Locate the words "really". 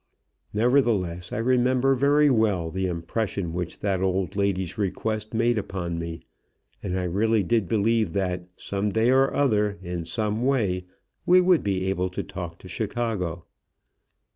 7.03-7.43